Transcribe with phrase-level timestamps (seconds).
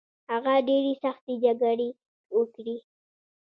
[0.31, 1.89] هغه ډیرې سختې جګړې
[2.37, 2.77] وکړې